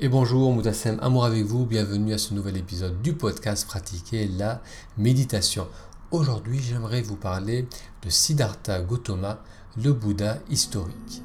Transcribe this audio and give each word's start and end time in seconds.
Et 0.00 0.08
bonjour, 0.08 0.52
Moutassem, 0.52 0.96
amour 1.02 1.24
avec 1.24 1.44
vous, 1.44 1.66
bienvenue 1.66 2.12
à 2.12 2.18
ce 2.18 2.32
nouvel 2.32 2.56
épisode 2.56 3.02
du 3.02 3.14
podcast 3.14 3.66
Pratiquer 3.66 4.28
la 4.28 4.62
méditation. 4.96 5.66
Aujourd'hui, 6.12 6.60
j'aimerais 6.60 7.02
vous 7.02 7.16
parler 7.16 7.66
de 8.04 8.08
Siddhartha 8.08 8.80
Gautama, 8.80 9.42
le 9.76 9.92
Bouddha 9.92 10.38
historique. 10.48 11.24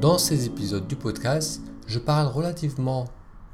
Dans 0.00 0.18
ces 0.18 0.46
épisodes 0.46 0.88
du 0.88 0.96
podcast, 0.96 1.62
je 1.86 2.00
parle 2.00 2.26
relativement 2.26 3.04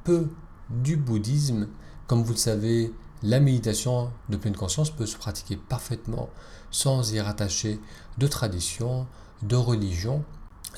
peu 0.05 0.29
du 0.71 0.97
bouddhisme. 0.97 1.69
Comme 2.07 2.23
vous 2.23 2.33
le 2.33 2.39
savez, 2.39 2.95
la 3.25 3.41
méditation 3.41 4.11
de 4.29 4.37
pleine 4.37 4.55
conscience 4.55 4.91
peut 4.91 5.07
se 5.07 5.17
pratiquer 5.17 5.57
parfaitement 5.57 6.29
sans 6.71 7.13
y 7.13 7.21
rattacher 7.21 7.81
de 8.19 8.27
tradition, 8.27 9.07
de 9.43 9.57
religion, 9.57 10.23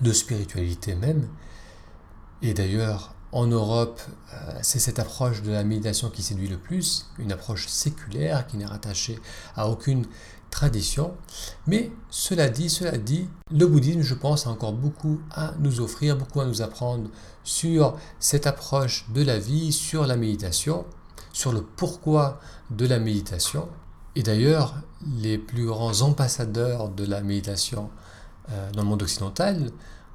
de 0.00 0.12
spiritualité 0.12 0.94
même. 0.94 1.28
Et 2.42 2.54
d'ailleurs, 2.54 3.14
en 3.32 3.48
Europe, 3.48 4.00
euh, 4.32 4.58
c'est 4.62 4.78
cette 4.78 5.00
approche 5.00 5.42
de 5.42 5.50
la 5.50 5.64
méditation 5.64 6.08
qui 6.08 6.22
séduit 6.22 6.46
le 6.46 6.56
plus, 6.56 7.10
une 7.18 7.32
approche 7.32 7.66
séculaire 7.66 8.46
qui 8.46 8.56
n'est 8.58 8.64
rattachée 8.64 9.18
à 9.56 9.68
aucune 9.68 10.06
tradition. 10.50 11.14
Mais 11.66 11.90
cela 12.10 12.48
dit, 12.48 12.70
cela 12.70 12.96
dit, 12.96 13.28
le 13.50 13.66
bouddhisme, 13.66 14.02
je 14.02 14.14
pense, 14.14 14.46
a 14.46 14.50
encore 14.50 14.72
beaucoup 14.72 15.20
à 15.32 15.52
nous 15.58 15.80
offrir, 15.80 16.16
beaucoup 16.16 16.40
à 16.40 16.46
nous 16.46 16.62
apprendre 16.62 17.10
sur 17.42 17.98
cette 18.20 18.46
approche 18.46 19.06
de 19.12 19.22
la 19.22 19.40
vie, 19.40 19.72
sur 19.72 20.06
la 20.06 20.16
méditation, 20.16 20.86
sur 21.36 21.52
le 21.52 21.60
pourquoi 21.60 22.40
de 22.70 22.86
la 22.86 22.98
méditation. 22.98 23.68
Et 24.14 24.22
d'ailleurs, 24.22 24.74
les 25.18 25.36
plus 25.36 25.66
grands 25.66 26.00
ambassadeurs 26.00 26.88
de 26.88 27.04
la 27.04 27.20
méditation 27.20 27.90
euh, 28.50 28.72
dans 28.72 28.80
le 28.80 28.88
monde 28.88 29.02
occidental, 29.02 29.70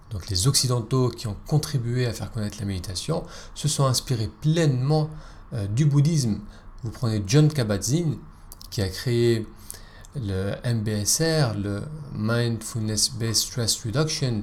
donc 0.09 0.29
les 0.29 0.47
occidentaux 0.47 1.09
qui 1.09 1.27
ont 1.27 1.37
contribué 1.45 2.07
à 2.07 2.11
faire 2.11 2.31
connaître 2.31 2.57
la 2.59 2.65
méditation, 2.65 3.23
se 3.53 3.67
sont 3.67 3.85
inspirés 3.85 4.31
pleinement 4.41 5.11
euh, 5.53 5.67
du 5.67 5.85
bouddhisme. 5.85 6.39
Vous 6.81 6.89
prenez 6.89 7.21
John 7.27 7.49
Kabat-Zinn 7.49 8.17
qui 8.71 8.81
a 8.81 8.89
créé 8.89 9.45
le 10.15 10.55
MBSR, 10.65 11.53
le 11.55 11.83
Mindfulness 12.15 13.11
Based 13.11 13.35
Stress 13.35 13.85
Reduction, 13.85 14.41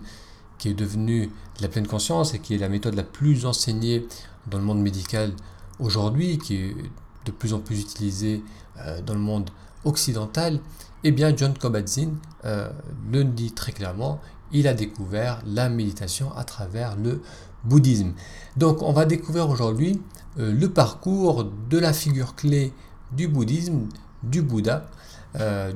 qui 0.59 0.69
est 0.69 0.75
devenu 0.75 1.33
la 1.61 1.67
pleine 1.67 1.89
conscience 1.89 2.35
et 2.35 2.39
qui 2.39 2.55
est 2.55 2.59
la 2.59 2.69
méthode 2.69 2.95
la 2.95 3.03
plus 3.03 3.47
enseignée 3.47 4.07
dans 4.47 4.59
le 4.59 4.65
monde 4.65 4.81
médical 4.81 5.33
aujourd'hui, 5.79 6.39
qui 6.39 6.57
est 6.57 6.77
de 7.25 7.31
plus 7.31 7.53
en 7.53 7.61
plus 7.61 7.81
utilisée 7.81 8.43
euh, 8.79 9.01
dans 9.03 9.15
le 9.15 9.21
monde 9.21 9.51
occidental, 9.85 10.61
eh 11.05 11.13
bien 11.13 11.37
John 11.37 11.55
Kabat-Zinn 11.55 12.17
euh, 12.45 12.71
le 13.13 13.25
dit 13.25 13.53
très 13.53 13.73
clairement, 13.73 14.21
il 14.51 14.67
a 14.67 14.75
découvert 14.75 15.41
la 15.47 15.69
méditation 15.69 16.35
à 16.37 16.45
travers 16.45 16.97
le 16.97 17.21
bouddhisme. 17.65 18.13
Donc 18.57 18.83
on 18.83 18.93
va 18.93 19.05
découvrir 19.05 19.49
aujourd'hui 19.49 20.01
euh, 20.39 20.53
le 20.53 20.71
parcours 20.71 21.45
de 21.45 21.79
la 21.79 21.93
figure 21.93 22.35
clé 22.35 22.73
du 23.13 23.29
bouddhisme, 23.29 23.87
du 24.23 24.43
Bouddha, 24.43 24.89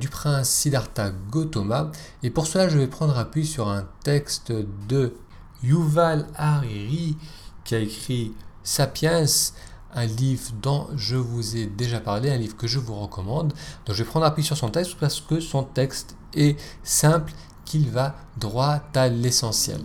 du 0.01 0.09
prince 0.09 0.49
Siddhartha 0.49 1.13
Gautama. 1.31 1.93
Et 2.23 2.31
pour 2.31 2.47
cela, 2.47 2.69
je 2.69 2.77
vais 2.77 2.89
prendre 2.89 3.17
appui 3.17 3.47
sur 3.47 3.69
un 3.69 3.87
texte 4.03 4.53
de 4.89 5.15
Yuval 5.63 6.27
Hariri 6.35 7.17
qui 7.65 7.77
a 7.77 7.79
écrit 7.79 8.35
Sapiens, 8.65 9.25
un 9.95 10.07
livre 10.07 10.51
dont 10.63 10.87
je 10.97 11.17
vous 11.17 11.57
ai 11.57 11.67
déjà 11.67 12.01
parlé, 12.01 12.31
un 12.31 12.37
livre 12.37 12.57
que 12.57 12.67
je 12.67 12.79
vous 12.79 12.95
recommande. 12.95 13.53
Donc 13.87 13.97
je 13.97 14.03
vais 14.03 14.09
prendre 14.09 14.27
appui 14.27 14.43
sur 14.43 14.57
son 14.57 14.71
texte 14.71 14.97
parce 14.99 15.21
que 15.21 15.41
son 15.41 15.63
texte 15.63 16.17
est 16.35 16.59
simple, 16.83 17.33
qu'il 17.65 17.89
va 17.91 18.17
droit 18.39 18.81
à 18.95 19.09
l'essentiel. 19.09 19.81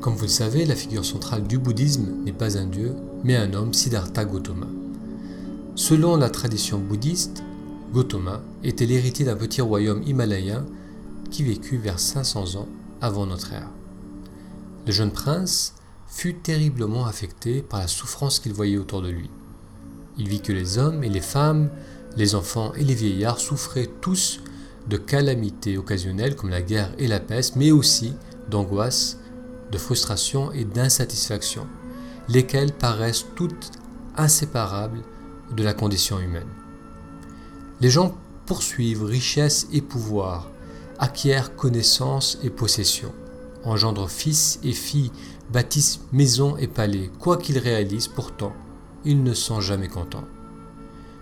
Comme 0.00 0.16
vous 0.16 0.22
le 0.22 0.28
savez, 0.28 0.64
la 0.64 0.74
figure 0.74 1.04
centrale 1.04 1.44
du 1.46 1.58
bouddhisme 1.58 2.24
n'est 2.24 2.32
pas 2.32 2.58
un 2.58 2.66
dieu, 2.66 2.96
mais 3.22 3.36
un 3.36 3.54
homme, 3.54 3.72
Siddhartha 3.72 4.24
Gautama. 4.24 4.66
Selon 5.76 6.16
la 6.16 6.28
tradition 6.28 6.78
bouddhiste, 6.78 7.44
Gautama 7.92 8.40
était 8.64 8.86
l'héritier 8.86 9.26
d'un 9.26 9.36
petit 9.36 9.60
royaume 9.60 10.02
himalayen 10.02 10.64
qui 11.30 11.42
vécut 11.42 11.76
vers 11.76 11.98
500 12.00 12.56
ans 12.56 12.68
avant 13.02 13.26
notre 13.26 13.52
ère. 13.52 13.68
Le 14.86 14.92
jeune 14.92 15.10
prince 15.10 15.74
fut 16.06 16.34
terriblement 16.34 17.04
affecté 17.04 17.62
par 17.62 17.80
la 17.80 17.88
souffrance 17.88 18.40
qu'il 18.40 18.54
voyait 18.54 18.78
autour 18.78 19.02
de 19.02 19.10
lui. 19.10 19.30
Il 20.18 20.28
vit 20.28 20.40
que 20.40 20.52
les 20.52 20.78
hommes 20.78 21.04
et 21.04 21.08
les 21.08 21.20
femmes, 21.20 21.70
les 22.16 22.34
enfants 22.34 22.72
et 22.74 22.84
les 22.84 22.94
vieillards 22.94 23.40
souffraient 23.40 23.90
tous 24.00 24.40
de 24.88 24.96
calamités 24.96 25.78
occasionnelles 25.78 26.36
comme 26.36 26.50
la 26.50 26.62
guerre 26.62 26.92
et 26.98 27.08
la 27.08 27.20
peste, 27.20 27.56
mais 27.56 27.70
aussi 27.70 28.14
d'angoisse, 28.50 29.18
de 29.70 29.78
frustration 29.78 30.50
et 30.52 30.64
d'insatisfaction, 30.64 31.66
lesquelles 32.28 32.72
paraissent 32.72 33.26
toutes 33.36 33.70
inséparables 34.16 35.02
de 35.54 35.62
la 35.62 35.74
condition 35.74 36.18
humaine. 36.18 36.48
Les 37.80 37.90
gens 37.90 38.14
poursuivent 38.46 39.04
richesse 39.04 39.66
et 39.72 39.80
pouvoir, 39.80 40.50
acquièrent 40.98 41.56
connaissance 41.56 42.38
et 42.42 42.50
possession, 42.50 43.12
engendrent 43.64 44.10
fils 44.10 44.60
et 44.62 44.72
filles, 44.72 45.12
bâtissent 45.50 46.00
maisons 46.12 46.56
et 46.56 46.66
palais, 46.66 47.10
quoi 47.18 47.36
qu'ils 47.36 47.58
réalisent 47.58 48.08
pourtant, 48.08 48.52
ils 49.04 49.22
ne 49.22 49.34
sont 49.34 49.60
jamais 49.60 49.88
contents. 49.88 50.24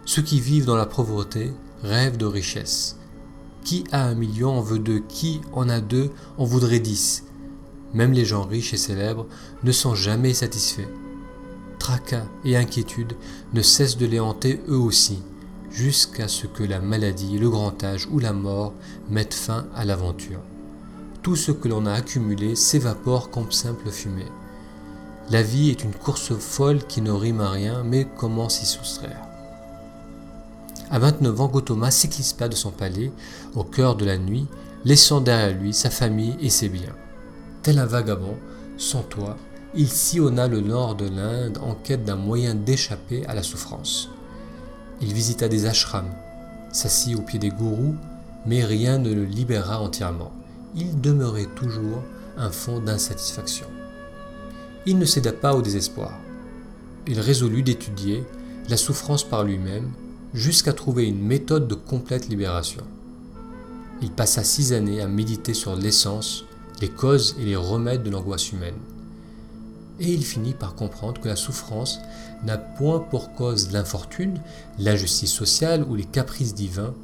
Ceux 0.04 0.22
qui 0.22 0.40
vivent 0.40 0.66
dans 0.66 0.76
la 0.76 0.86
pauvreté 0.86 1.52
rêvent 1.82 2.16
de 2.16 2.26
richesse. 2.26 2.96
Qui 3.64 3.84
a 3.92 4.04
un 4.04 4.14
million 4.14 4.50
en 4.50 4.60
veut 4.60 4.78
deux, 4.78 5.00
qui 5.00 5.40
en 5.52 5.68
a 5.68 5.80
deux 5.80 6.10
en 6.38 6.44
voudrait 6.44 6.80
dix. 6.80 7.24
Même 7.92 8.12
les 8.12 8.24
gens 8.24 8.44
riches 8.44 8.74
et 8.74 8.78
célèbres 8.78 9.26
ne 9.62 9.72
sont 9.72 9.94
jamais 9.94 10.32
satisfaits. 10.34 10.88
Tracas 11.78 12.26
et 12.44 12.56
inquiétudes 12.56 13.16
ne 13.52 13.62
cessent 13.62 13.98
de 13.98 14.06
les 14.06 14.20
hanter 14.20 14.60
eux 14.68 14.78
aussi 14.78 15.22
jusqu'à 15.70 16.28
ce 16.28 16.46
que 16.46 16.62
la 16.62 16.80
maladie, 16.80 17.38
le 17.38 17.48
grand 17.48 17.82
âge 17.84 18.08
ou 18.10 18.18
la 18.18 18.32
mort 18.32 18.72
mettent 19.08 19.34
fin 19.34 19.66
à 19.74 19.84
l'aventure. 19.84 20.40
Tout 21.22 21.36
ce 21.36 21.52
que 21.52 21.68
l'on 21.68 21.86
a 21.86 21.92
accumulé 21.92 22.56
s'évapore 22.56 23.30
comme 23.30 23.52
simple 23.52 23.90
fumée. 23.90 24.26
La 25.30 25.42
vie 25.42 25.70
est 25.70 25.84
une 25.84 25.94
course 25.94 26.34
folle 26.34 26.84
qui 26.86 27.02
ne 27.02 27.12
rime 27.12 27.40
à 27.40 27.50
rien, 27.50 27.84
mais 27.84 28.06
comment 28.16 28.48
s'y 28.48 28.66
soustraire? 28.66 29.20
À 30.90 30.98
29 30.98 31.40
ans, 31.40 31.46
Gautama 31.48 31.90
s'éclispa 31.90 32.48
de 32.48 32.56
son 32.56 32.72
palais 32.72 33.12
au 33.54 33.62
cœur 33.62 33.94
de 33.94 34.04
la 34.04 34.18
nuit, 34.18 34.48
laissant 34.84 35.20
derrière 35.20 35.56
lui 35.56 35.72
sa 35.72 35.90
famille 35.90 36.36
et 36.40 36.50
ses 36.50 36.68
biens. 36.68 36.96
Tel 37.62 37.78
un 37.78 37.86
vagabond, 37.86 38.36
sans 38.76 39.02
toit, 39.02 39.36
il 39.74 39.88
sillonna 39.88 40.48
le 40.48 40.60
nord 40.60 40.96
de 40.96 41.08
l'Inde 41.08 41.58
en 41.62 41.74
quête 41.74 42.04
d'un 42.04 42.16
moyen 42.16 42.56
d'échapper 42.56 43.24
à 43.26 43.34
la 43.34 43.44
souffrance. 43.44 44.10
Il 45.02 45.14
visita 45.14 45.48
des 45.48 45.66
ashrams, 45.66 46.12
s'assit 46.72 47.16
au 47.16 47.22
pied 47.22 47.38
des 47.38 47.48
gourous, 47.48 47.96
mais 48.46 48.64
rien 48.64 48.98
ne 48.98 49.12
le 49.12 49.24
libéra 49.24 49.80
entièrement. 49.80 50.32
Il 50.74 51.00
demeurait 51.00 51.48
toujours 51.56 52.02
un 52.36 52.50
fond 52.50 52.80
d'insatisfaction. 52.80 53.66
Il 54.86 54.98
ne 54.98 55.04
céda 55.04 55.32
pas 55.32 55.54
au 55.54 55.62
désespoir. 55.62 56.18
Il 57.06 57.18
résolut 57.20 57.62
d'étudier 57.62 58.24
la 58.68 58.76
souffrance 58.76 59.24
par 59.24 59.44
lui-même 59.44 59.90
jusqu'à 60.32 60.72
trouver 60.72 61.06
une 61.06 61.20
méthode 61.20 61.66
de 61.66 61.74
complète 61.74 62.28
libération. 62.28 62.84
Il 64.02 64.10
passa 64.10 64.44
six 64.44 64.72
années 64.72 65.00
à 65.00 65.08
méditer 65.08 65.54
sur 65.54 65.76
l'essence, 65.76 66.44
les 66.80 66.88
causes 66.88 67.36
et 67.38 67.44
les 67.44 67.56
remèdes 67.56 68.02
de 68.02 68.10
l'angoisse 68.10 68.52
humaine 68.52 68.78
et 70.00 70.12
il 70.12 70.24
finit 70.24 70.54
par 70.54 70.74
comprendre 70.74 71.20
que 71.20 71.28
la 71.28 71.36
souffrance 71.36 72.00
n'a 72.44 72.58
point 72.58 72.98
pour 72.98 73.34
cause 73.34 73.70
l'infortune, 73.70 74.40
l'injustice 74.78 75.32
sociale 75.32 75.84
ou 75.88 75.94
les 75.94 76.04
caprices 76.04 76.54
divins, 76.54 76.94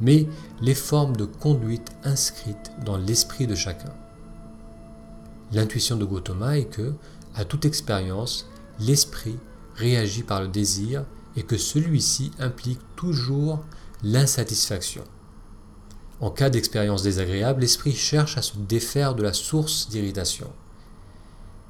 mais 0.00 0.26
les 0.60 0.74
formes 0.74 1.16
de 1.16 1.24
conduite 1.24 1.90
inscrites 2.04 2.72
dans 2.84 2.96
l'esprit 2.96 3.46
de 3.46 3.56
chacun. 3.56 3.92
L'intuition 5.52 5.96
de 5.96 6.04
Gautama 6.04 6.58
est 6.58 6.66
que, 6.66 6.94
à 7.34 7.44
toute 7.44 7.64
expérience, 7.64 8.48
l'esprit 8.78 9.38
réagit 9.74 10.22
par 10.22 10.42
le 10.42 10.48
désir 10.48 11.04
et 11.36 11.42
que 11.42 11.56
celui-ci 11.56 12.30
implique 12.38 12.80
toujours 12.96 13.64
l'insatisfaction. 14.02 15.04
En 16.20 16.30
cas 16.30 16.50
d'expérience 16.50 17.02
désagréable, 17.02 17.60
l'esprit 17.60 17.94
cherche 17.94 18.36
à 18.36 18.42
se 18.42 18.56
défaire 18.58 19.14
de 19.14 19.22
la 19.22 19.32
source 19.32 19.88
d'irritation. 19.88 20.50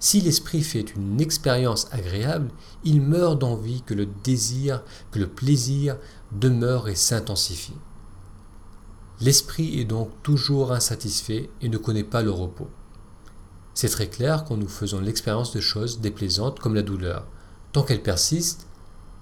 Si 0.01 0.21
l'esprit 0.21 0.63
fait 0.63 0.95
une 0.95 1.21
expérience 1.21 1.89
agréable, 1.91 2.51
il 2.85 3.01
meurt 3.01 3.39
d'envie 3.39 3.83
que 3.83 3.95
le 3.95 4.07
désir, 4.07 4.85
que 5.11 5.19
le 5.19 5.27
plaisir 5.27 5.97
demeure 6.33 6.89
et 6.89 6.95
s'intensifie. 6.95 7.77
L'esprit 9.21 9.81
est 9.81 9.85
donc 9.85 10.11
toujours 10.23 10.73
insatisfait 10.73 11.51
et 11.61 11.69
ne 11.69 11.79
connaît 11.79 12.05
pas 12.05 12.23
le 12.23 12.31
repos. 12.31 12.69
C'est 13.75 13.89
très 13.89 14.09
clair 14.09 14.45
quand 14.45 14.57
nous 14.57 14.69
faisons 14.69 15.01
l'expérience 15.01 15.53
de 15.53 15.61
choses 15.61 16.01
déplaisantes 16.01 16.61
comme 16.61 16.75
la 16.75 16.83
douleur. 16.83 17.27
Tant 17.73 17.83
qu'elle 17.83 18.03
persiste, 18.03 18.67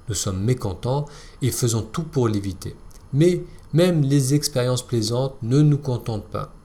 nous 0.09 0.15
sommes 0.15 0.43
mécontents 0.43 1.07
et 1.41 1.51
faisons 1.51 1.83
tout 1.83 2.05
pour 2.05 2.29
l'éviter. 2.29 2.77
Mais 3.13 3.45
même 3.73 4.03
les 4.03 4.35
expériences 4.35 4.87
plaisantes 4.87 5.37
ne 5.43 5.61
nous 5.63 5.79
contentent 5.79 6.29
pas. 6.29 6.56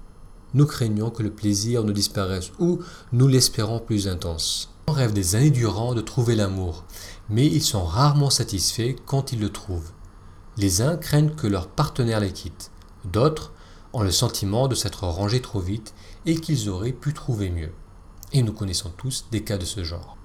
Nous 0.53 0.65
craignons 0.65 1.09
que 1.09 1.23
le 1.23 1.31
plaisir 1.31 1.83
ne 1.83 1.91
disparaisse 1.91 2.51
ou 2.59 2.79
nous 3.11 3.27
l'espérons 3.27 3.79
plus 3.79 4.07
intense. 4.07 4.73
On 4.87 4.93
rêve 4.93 5.13
des 5.13 5.35
années 5.35 5.51
durant 5.51 5.93
de 5.93 6.01
trouver 6.01 6.35
l'amour, 6.35 6.83
mais 7.29 7.45
ils 7.45 7.63
sont 7.63 7.85
rarement 7.85 8.29
satisfaits 8.29 8.95
quand 9.05 9.31
ils 9.31 9.39
le 9.39 9.49
trouvent. 9.49 9.91
Les 10.57 10.81
uns 10.81 10.97
craignent 10.97 11.35
que 11.35 11.47
leur 11.47 11.67
partenaire 11.67 12.19
les 12.19 12.33
quitte, 12.33 12.71
d'autres 13.05 13.53
ont 13.93 14.03
le 14.03 14.11
sentiment 14.11 14.67
de 14.67 14.75
s'être 14.75 15.03
rangés 15.03 15.41
trop 15.41 15.59
vite 15.59 15.93
et 16.25 16.35
qu'ils 16.35 16.69
auraient 16.69 16.91
pu 16.91 17.13
trouver 17.13 17.49
mieux. 17.49 17.71
Et 18.33 18.43
nous 18.43 18.53
connaissons 18.53 18.91
tous 18.97 19.25
des 19.31 19.43
cas 19.43 19.57
de 19.57 19.65
ce 19.65 19.83
genre. 19.83 20.17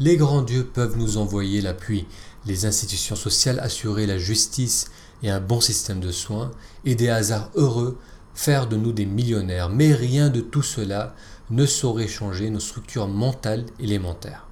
Les 0.00 0.16
grands 0.16 0.42
dieux 0.42 0.64
peuvent 0.64 0.98
nous 0.98 1.18
envoyer 1.18 1.60
la 1.60 1.74
pluie, 1.74 2.06
les 2.46 2.66
institutions 2.66 3.14
sociales 3.14 3.60
assurer 3.60 4.06
la 4.06 4.18
justice 4.18 4.90
et 5.22 5.30
un 5.30 5.40
bon 5.40 5.60
système 5.60 6.00
de 6.00 6.10
soins, 6.10 6.50
et 6.84 6.96
des 6.96 7.08
hasards 7.08 7.50
heureux 7.54 7.98
faire 8.34 8.66
de 8.66 8.76
nous 8.76 8.92
des 8.92 9.06
millionnaires, 9.06 9.68
mais 9.68 9.92
rien 9.92 10.28
de 10.28 10.40
tout 10.40 10.62
cela 10.62 11.14
ne 11.50 11.66
saurait 11.66 12.08
changer 12.08 12.50
nos 12.50 12.60
structures 12.60 13.08
mentales 13.08 13.66
élémentaires. 13.78 14.48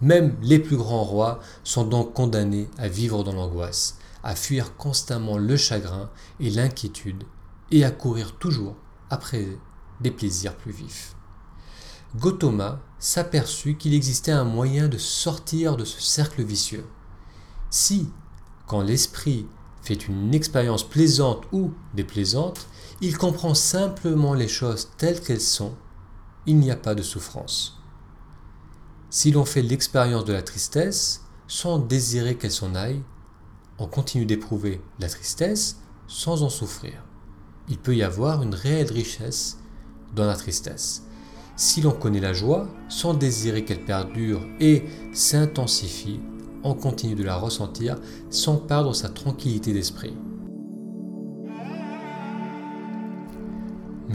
Même 0.00 0.36
les 0.42 0.58
plus 0.58 0.76
grands 0.76 1.04
rois 1.04 1.40
sont 1.62 1.84
donc 1.84 2.12
condamnés 2.12 2.68
à 2.76 2.88
vivre 2.88 3.24
dans 3.24 3.32
l'angoisse, 3.32 3.98
à 4.22 4.34
fuir 4.34 4.76
constamment 4.76 5.38
le 5.38 5.56
chagrin 5.56 6.10
et 6.40 6.50
l'inquiétude, 6.50 7.24
et 7.70 7.84
à 7.84 7.90
courir 7.90 8.36
toujours 8.36 8.76
après 9.10 9.46
des 10.00 10.10
plaisirs 10.10 10.56
plus 10.56 10.72
vifs. 10.72 11.14
Gautama 12.16 12.80
s'aperçut 12.98 13.76
qu'il 13.76 13.94
existait 13.94 14.32
un 14.32 14.44
moyen 14.44 14.88
de 14.88 14.98
sortir 14.98 15.76
de 15.76 15.84
ce 15.84 16.00
cercle 16.00 16.42
vicieux. 16.42 16.86
Si, 17.70 18.08
quand 18.66 18.82
l'esprit 18.82 19.46
fait 19.82 20.08
une 20.08 20.32
expérience 20.34 20.88
plaisante 20.88 21.44
ou 21.52 21.72
déplaisante, 21.94 22.66
il 23.04 23.18
comprend 23.18 23.52
simplement 23.52 24.32
les 24.32 24.48
choses 24.48 24.88
telles 24.96 25.20
qu'elles 25.20 25.38
sont, 25.42 25.74
il 26.46 26.56
n'y 26.56 26.70
a 26.70 26.76
pas 26.76 26.94
de 26.94 27.02
souffrance. 27.02 27.78
Si 29.10 29.30
l'on 29.30 29.44
fait 29.44 29.60
l'expérience 29.60 30.24
de 30.24 30.32
la 30.32 30.40
tristesse, 30.40 31.20
sans 31.46 31.78
désirer 31.78 32.36
qu'elle 32.36 32.50
s'en 32.50 32.74
aille, 32.74 33.02
on 33.78 33.86
continue 33.86 34.24
d'éprouver 34.24 34.80
la 35.00 35.10
tristesse 35.10 35.80
sans 36.06 36.42
en 36.42 36.48
souffrir. 36.48 37.04
Il 37.68 37.76
peut 37.76 37.94
y 37.94 38.02
avoir 38.02 38.42
une 38.42 38.54
réelle 38.54 38.90
richesse 38.90 39.58
dans 40.14 40.24
la 40.24 40.36
tristesse. 40.36 41.02
Si 41.56 41.82
l'on 41.82 41.92
connaît 41.92 42.20
la 42.20 42.32
joie, 42.32 42.68
sans 42.88 43.12
désirer 43.12 43.66
qu'elle 43.66 43.84
perdure 43.84 44.40
et 44.60 44.84
s'intensifie, 45.12 46.20
on 46.62 46.72
continue 46.72 47.16
de 47.16 47.22
la 47.22 47.36
ressentir 47.36 47.96
sans 48.30 48.56
perdre 48.56 48.94
sa 48.94 49.10
tranquillité 49.10 49.74
d'esprit. 49.74 50.14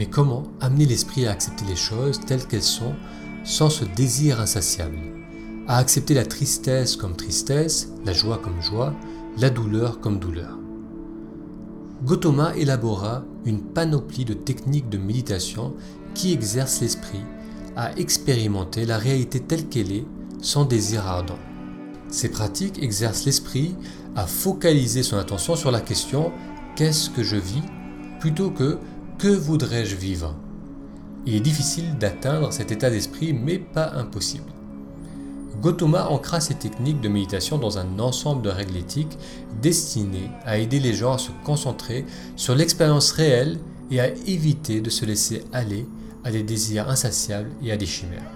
Mais 0.00 0.06
comment 0.06 0.44
amener 0.62 0.86
l'esprit 0.86 1.26
à 1.26 1.32
accepter 1.32 1.66
les 1.66 1.76
choses 1.76 2.20
telles 2.20 2.46
qu'elles 2.46 2.62
sont 2.62 2.94
sans 3.44 3.68
ce 3.68 3.84
désir 3.84 4.40
insatiable? 4.40 4.96
À 5.68 5.76
accepter 5.76 6.14
la 6.14 6.24
tristesse 6.24 6.96
comme 6.96 7.14
tristesse, 7.14 7.92
la 8.06 8.14
joie 8.14 8.38
comme 8.38 8.62
joie, 8.62 8.94
la 9.36 9.50
douleur 9.50 10.00
comme 10.00 10.18
douleur. 10.18 10.58
Gautama 12.02 12.56
élabora 12.56 13.24
une 13.44 13.60
panoplie 13.60 14.24
de 14.24 14.32
techniques 14.32 14.88
de 14.88 14.96
méditation 14.96 15.74
qui 16.14 16.32
exerce 16.32 16.80
l'esprit 16.80 17.20
à 17.76 17.94
expérimenter 17.98 18.86
la 18.86 18.96
réalité 18.96 19.38
telle 19.38 19.68
qu'elle 19.68 19.92
est 19.92 20.06
sans 20.40 20.64
désir 20.64 21.06
ardent. 21.06 21.38
Ces 22.08 22.30
pratiques 22.30 22.82
exercent 22.82 23.26
l'esprit 23.26 23.76
à 24.16 24.26
focaliser 24.26 25.02
son 25.02 25.18
attention 25.18 25.56
sur 25.56 25.70
la 25.70 25.82
question 25.82 26.32
qu'est-ce 26.74 27.10
que 27.10 27.22
je 27.22 27.36
vis 27.36 27.62
plutôt 28.18 28.50
que 28.50 28.78
que 29.20 29.28
voudrais-je 29.28 29.96
vivre? 29.96 30.34
Il 31.26 31.34
est 31.34 31.40
difficile 31.40 31.98
d'atteindre 31.98 32.54
cet 32.54 32.72
état 32.72 32.88
d'esprit 32.88 33.34
mais 33.34 33.58
pas 33.58 33.92
impossible. 33.92 34.50
Gautama 35.60 36.08
ancra 36.08 36.40
ces 36.40 36.54
techniques 36.54 37.02
de 37.02 37.10
méditation 37.10 37.58
dans 37.58 37.76
un 37.76 37.98
ensemble 37.98 38.40
de 38.40 38.48
règles 38.48 38.78
éthiques 38.78 39.18
destinées 39.60 40.30
à 40.46 40.56
aider 40.56 40.80
les 40.80 40.94
gens 40.94 41.12
à 41.12 41.18
se 41.18 41.32
concentrer 41.44 42.06
sur 42.34 42.54
l'expérience 42.54 43.12
réelle 43.12 43.58
et 43.90 44.00
à 44.00 44.08
éviter 44.08 44.80
de 44.80 44.88
se 44.88 45.04
laisser 45.04 45.44
aller 45.52 45.86
à 46.24 46.30
des 46.30 46.42
désirs 46.42 46.88
insatiables 46.88 47.50
et 47.62 47.72
à 47.72 47.76
des 47.76 47.84
chimères. 47.84 48.30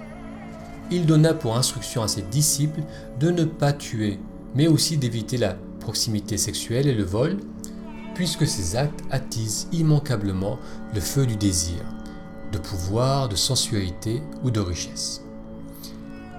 Il 0.90 1.06
donna 1.06 1.32
pour 1.32 1.56
instruction 1.56 2.02
à 2.02 2.08
ses 2.08 2.22
disciples 2.22 2.82
de 3.19 3.31
ne 3.31 3.44
pas 3.44 3.72
tuer, 3.72 4.19
mais 4.54 4.66
aussi 4.66 4.98
d'éviter 4.98 5.38
la 5.38 5.56
proximité 5.81 6.36
sexuelle 6.36 6.88
et 6.88 6.94
le 6.94 7.04
vol, 7.04 7.38
puisque 8.14 8.46
ces 8.46 8.76
actes 8.76 9.02
attisent 9.11 9.69
immanquablement 9.72 10.58
le 10.94 11.00
feu 11.00 11.26
du 11.26 11.37
désir, 11.37 11.81
de 12.52 12.58
pouvoir, 12.58 13.28
de 13.28 13.37
sensualité 13.37 14.22
ou 14.43 14.50
de 14.50 14.61
richesse. 14.61 15.22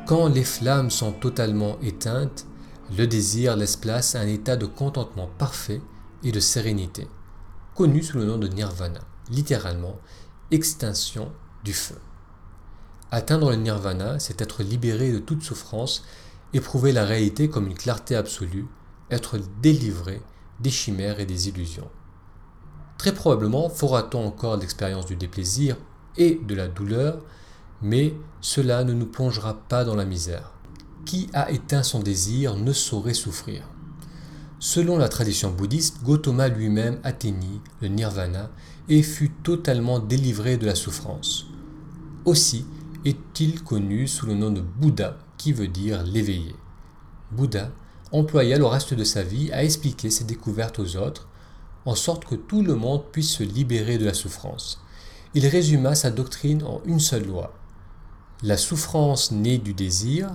Quand 0.06 0.28
les 0.28 0.44
flammes 0.44 0.92
sont 0.92 1.12
totalement 1.12 1.78
éteintes, 1.82 2.46
le 2.98 3.08
désir 3.08 3.56
laisse 3.56 3.76
place 3.76 4.16
à 4.16 4.22
un 4.22 4.28
état 4.28 4.56
de 4.56 4.66
contentement 4.66 5.30
parfait 5.38 5.82
et 6.24 6.32
de 6.32 6.40
sérénité, 6.40 7.08
connu 7.74 8.04
sous 8.04 8.18
le 8.18 8.26
nom 8.26 8.38
de 8.38 8.48
nirvana, 8.48 9.02
littéralement 9.30 9.98
extinction 10.52 11.32
du 11.64 11.74
feu. 11.74 11.98
Atteindre 13.12 13.50
le 13.50 13.56
nirvana, 13.56 14.20
c'est 14.20 14.42
être 14.42 14.62
libéré 14.64 15.12
de 15.12 15.20
toute 15.20 15.44
souffrance, 15.44 16.04
éprouver 16.54 16.92
la 16.92 17.06
réalité 17.06 17.50
comme 17.50 17.68
une 17.68 17.76
clarté 17.76 18.16
absolue, 18.16 18.68
être 19.10 19.40
délivré 19.62 20.22
des 20.60 20.70
chimères 20.70 21.20
et 21.20 21.26
des 21.26 21.50
illusions. 21.50 21.90
Très 22.98 23.14
probablement 23.14 23.70
fera-t-on 23.70 24.26
encore 24.26 24.58
l'expérience 24.58 25.06
du 25.06 25.16
déplaisir 25.16 25.78
et 26.18 26.40
de 26.44 26.56
la 26.56 26.68
douleur, 26.68 27.24
mais 27.82 28.14
cela 28.42 28.84
ne 28.84 28.94
nous 28.94 29.06
plongera 29.06 29.56
pas 29.68 29.84
dans 29.84 29.96
la 29.96 30.06
misère. 30.06 30.54
Qui 31.06 31.30
a 31.34 31.52
éteint 31.52 31.84
son 31.84 32.00
désir 32.00 32.56
ne 32.56 32.74
saurait 32.74 33.14
souffrir. 33.14 33.64
Selon 34.60 34.98
la 34.98 35.10
tradition 35.10 35.52
bouddhiste, 35.52 36.02
Gautama 36.04 36.48
lui-même 36.48 37.00
atteignit 37.04 37.62
le 37.82 37.90
nirvana 37.90 38.50
et 38.88 39.04
fut 39.04 39.30
totalement 39.30 40.00
délivré 40.00 40.58
de 40.58 40.66
la 40.66 40.76
souffrance. 40.76 41.48
Aussi 42.24 42.66
est-il 43.04 43.64
connu 43.64 44.08
sous 44.08 44.26
le 44.26 44.34
nom 44.34 44.50
de 44.50 44.62
Bouddha, 44.62 45.18
qui 45.38 45.54
veut 45.54 45.68
dire 45.68 46.02
l'éveillé. 46.04 46.56
Bouddha 47.32 47.70
employa 48.12 48.58
le 48.58 48.66
reste 48.66 48.94
de 48.94 49.04
sa 49.04 49.24
vie 49.24 49.52
à 49.52 49.64
expliquer 49.64 50.10
ses 50.10 50.24
découvertes 50.24 50.80
aux 50.80 50.98
autres, 50.98 51.28
en 51.86 51.96
sorte 51.96 52.26
que 52.26 52.36
tout 52.36 52.62
le 52.62 52.76
monde 52.76 53.04
puisse 53.12 53.32
se 53.32 53.44
libérer 53.44 53.98
de 53.98 54.06
la 54.06 54.14
souffrance. 54.14 54.82
Il 55.34 55.46
résuma 55.48 55.96
sa 55.96 56.12
doctrine 56.12 56.64
en 56.64 56.82
une 56.86 57.00
seule 57.00 57.26
loi. 57.26 57.54
La 58.42 58.58
souffrance 58.58 59.32
naît 59.32 59.58
du 59.58 59.74
désir. 59.74 60.30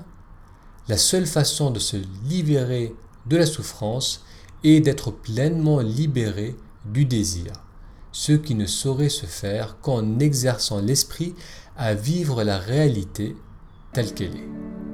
La 0.89 0.97
seule 0.97 1.27
façon 1.27 1.71
de 1.71 1.79
se 1.79 1.97
libérer 2.25 2.95
de 3.27 3.37
la 3.37 3.47
souffrance 3.47 4.25
est 4.65 4.81
d'être 4.81 5.11
pleinement 5.11 5.81
libéré 5.81 6.57
du 6.85 7.05
désir, 7.05 7.53
ce 8.12 8.33
qui 8.33 8.55
ne 8.55 8.67
saurait 8.67 9.09
se 9.09 9.27
faire 9.27 9.79
qu'en 9.81 10.19
exerçant 10.19 10.81
l'esprit 10.81 11.35
à 11.77 11.95
vivre 11.95 12.43
la 12.43 12.59
réalité 12.59 13.37
telle 13.93 14.12
qu'elle 14.15 14.37
est. 14.37 14.90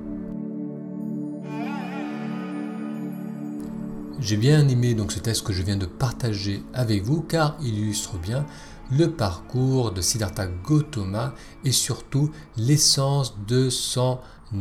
J'ai 4.18 4.38
bien 4.38 4.66
aimé 4.68 4.94
donc 4.94 5.12
ce 5.12 5.18
texte 5.18 5.46
que 5.46 5.52
je 5.52 5.62
viens 5.62 5.76
de 5.76 5.84
partager 5.84 6.64
avec 6.72 7.02
vous 7.02 7.20
car 7.20 7.54
il 7.60 7.78
illustre 7.78 8.16
bien 8.16 8.46
le 8.90 9.10
parcours 9.10 9.92
de 9.92 10.00
Siddhartha 10.00 10.46
Gautama 10.46 11.34
et 11.64 11.72
surtout 11.72 12.30
l'essence 12.56 13.36
de 13.46 13.68
son 13.68 14.20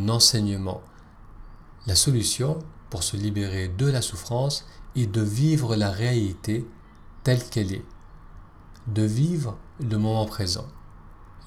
enseignement. 0.10 0.82
La 1.88 1.96
solution 1.96 2.60
pour 2.90 3.04
se 3.04 3.16
libérer 3.16 3.70
de 3.70 3.86
la 3.86 4.02
souffrance 4.02 4.66
est 4.98 5.06
de 5.06 5.22
vivre 5.22 5.78
la 5.78 5.90
réalité 5.90 6.68
telle 7.24 7.44
qu'elle 7.44 7.74
est, 7.74 7.86
de 8.88 9.04
vivre 9.04 9.58
le 9.80 9.98
moment 9.98 10.26
présent. 10.26 10.68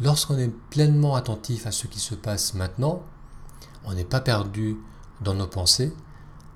Lorsqu'on 0.00 0.38
est 0.38 0.52
pleinement 0.70 1.14
attentif 1.14 1.66
à 1.66 1.72
ce 1.72 1.86
qui 1.86 2.00
se 2.00 2.14
passe 2.14 2.54
maintenant, 2.54 3.02
on 3.84 3.92
n'est 3.92 4.04
pas 4.04 4.20
perdu 4.20 4.78
dans 5.20 5.34
nos 5.34 5.46
pensées, 5.46 5.92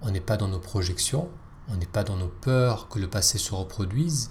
on 0.03 0.11
n'est 0.11 0.21
pas 0.21 0.37
dans 0.37 0.49
nos 0.49 0.59
projections, 0.59 1.29
on 1.69 1.77
n'est 1.77 1.87
pas 1.87 2.05
dans 2.05 2.17
nos 2.17 2.29
peurs 2.29 2.89
que 2.89 2.99
le 2.99 3.09
passé 3.09 3.39
se 3.39 3.55
reproduise, 3.55 4.31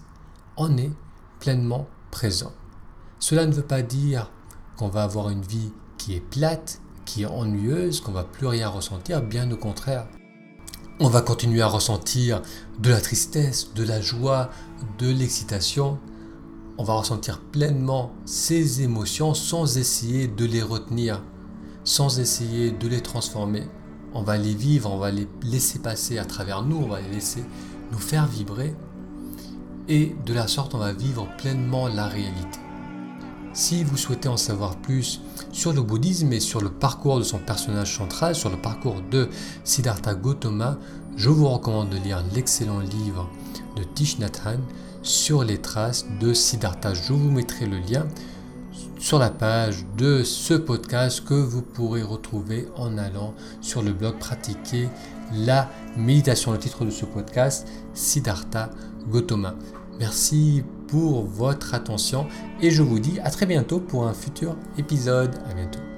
on 0.57 0.77
est 0.77 0.91
pleinement 1.39 1.87
présent. 2.11 2.51
Cela 3.19 3.45
ne 3.45 3.53
veut 3.53 3.63
pas 3.63 3.81
dire 3.81 4.29
qu'on 4.77 4.89
va 4.89 5.03
avoir 5.03 5.29
une 5.29 5.43
vie 5.43 5.71
qui 5.97 6.13
est 6.13 6.19
plate, 6.19 6.81
qui 7.05 7.23
est 7.23 7.27
ennuyeuse, 7.27 8.01
qu'on 8.01 8.11
va 8.11 8.23
plus 8.23 8.47
rien 8.47 8.67
ressentir, 8.67 9.21
bien 9.21 9.49
au 9.51 9.57
contraire. 9.57 10.07
On 10.99 11.09
va 11.09 11.21
continuer 11.21 11.61
à 11.61 11.67
ressentir 11.67 12.41
de 12.79 12.89
la 12.89 13.01
tristesse, 13.01 13.73
de 13.73 13.83
la 13.83 14.01
joie, 14.01 14.49
de 14.99 15.09
l'excitation. 15.11 15.99
on 16.77 16.83
va 16.83 16.93
ressentir 16.93 17.41
pleinement 17.41 18.11
ces 18.25 18.81
émotions 18.81 19.33
sans 19.33 19.77
essayer 19.77 20.27
de 20.27 20.45
les 20.45 20.63
retenir, 20.63 21.21
sans 21.83 22.19
essayer 22.19 22.71
de 22.71 22.87
les 22.87 23.01
transformer. 23.01 23.67
On 24.13 24.23
va 24.23 24.37
les 24.37 24.53
vivre, 24.53 24.91
on 24.91 24.97
va 24.97 25.11
les 25.11 25.27
laisser 25.43 25.79
passer 25.79 26.17
à 26.17 26.25
travers 26.25 26.63
nous, 26.63 26.77
on 26.77 26.87
va 26.87 27.01
les 27.01 27.09
laisser 27.09 27.43
nous 27.91 27.97
faire 27.97 28.27
vibrer. 28.27 28.75
Et 29.87 30.15
de 30.25 30.33
la 30.33 30.47
sorte, 30.47 30.75
on 30.75 30.79
va 30.79 30.93
vivre 30.93 31.27
pleinement 31.37 31.87
la 31.87 32.07
réalité. 32.07 32.59
Si 33.53 33.83
vous 33.83 33.97
souhaitez 33.97 34.29
en 34.29 34.37
savoir 34.37 34.77
plus 34.77 35.21
sur 35.51 35.73
le 35.73 35.81
bouddhisme 35.81 36.31
et 36.31 36.39
sur 36.39 36.61
le 36.61 36.69
parcours 36.69 37.19
de 37.19 37.23
son 37.23 37.37
personnage 37.37 37.97
central, 37.97 38.33
sur 38.33 38.49
le 38.49 38.55
parcours 38.55 39.01
de 39.11 39.29
Siddhartha 39.65 40.13
Gautama, 40.13 40.77
je 41.17 41.29
vous 41.29 41.49
recommande 41.49 41.89
de 41.89 41.97
lire 41.97 42.23
l'excellent 42.33 42.79
livre 42.79 43.29
de 43.75 43.83
Hanh 44.45 44.59
sur 45.03 45.43
les 45.43 45.59
traces 45.59 46.05
de 46.21 46.33
Siddhartha. 46.33 46.93
Je 46.93 47.11
vous 47.11 47.29
mettrai 47.29 47.65
le 47.65 47.79
lien 47.79 48.07
sur 49.01 49.17
la 49.17 49.31
page 49.31 49.83
de 49.97 50.23
ce 50.23 50.53
podcast 50.53 51.25
que 51.25 51.33
vous 51.33 51.63
pourrez 51.63 52.03
retrouver 52.03 52.67
en 52.77 52.99
allant 52.99 53.33
sur 53.59 53.81
le 53.81 53.93
blog 53.93 54.19
pratiquer 54.19 54.89
la 55.33 55.69
méditation. 55.97 56.51
Le 56.51 56.59
titre 56.59 56.85
de 56.85 56.91
ce 56.91 57.05
podcast, 57.05 57.67
Siddhartha 57.95 58.69
Gautama. 59.09 59.55
Merci 59.99 60.63
pour 60.87 61.23
votre 61.23 61.73
attention 61.73 62.27
et 62.61 62.69
je 62.69 62.83
vous 62.83 62.99
dis 62.99 63.19
à 63.23 63.31
très 63.31 63.47
bientôt 63.47 63.79
pour 63.79 64.07
un 64.07 64.13
futur 64.13 64.55
épisode. 64.77 65.35
À 65.49 65.53
bientôt. 65.55 65.90